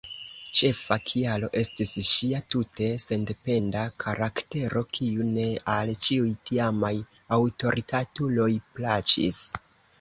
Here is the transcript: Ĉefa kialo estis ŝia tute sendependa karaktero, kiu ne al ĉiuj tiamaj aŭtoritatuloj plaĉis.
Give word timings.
Ĉefa 0.59 0.95
kialo 1.09 1.49
estis 1.59 1.91
ŝia 2.07 2.39
tute 2.53 2.87
sendependa 3.03 3.85
karaktero, 4.05 4.85
kiu 4.97 5.29
ne 5.37 5.47
al 5.77 5.95
ĉiuj 6.09 6.33
tiamaj 6.51 6.95
aŭtoritatuloj 7.41 8.53
plaĉis. 8.77 9.43